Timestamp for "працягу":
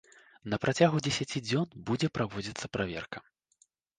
0.63-1.01